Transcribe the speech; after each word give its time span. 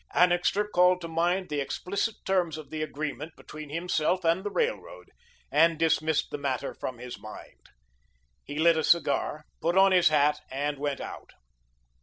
Annixter 0.15 0.65
called 0.67 0.99
to 1.01 1.07
mind 1.07 1.49
the 1.49 1.59
explicit 1.61 2.15
terms 2.25 2.57
of 2.57 2.71
the 2.71 2.81
agreement 2.81 3.35
between 3.37 3.69
himself 3.69 4.25
and 4.25 4.43
the 4.43 4.49
railroad, 4.49 5.11
and 5.51 5.77
dismissed 5.77 6.31
the 6.31 6.39
matter 6.39 6.73
from 6.73 6.97
his 6.97 7.19
mind. 7.19 7.69
He 8.43 8.57
lit 8.57 8.77
a 8.77 8.83
cigar, 8.83 9.45
put 9.61 9.77
on 9.77 9.91
his 9.91 10.09
hat 10.09 10.39
and 10.49 10.79
went 10.79 11.01
out. 11.01 11.33